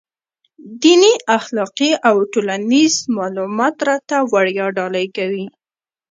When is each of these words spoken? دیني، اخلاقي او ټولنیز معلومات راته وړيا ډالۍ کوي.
دیني، 0.81 1.13
اخلاقي 1.37 1.91
او 2.09 2.15
ټولنیز 2.31 2.93
معلومات 3.17 3.75
راته 3.87 4.15
وړيا 4.31 4.65
ډالۍ 4.77 5.07
کوي. 5.17 5.45